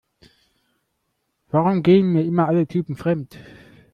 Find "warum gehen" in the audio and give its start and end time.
1.51-2.11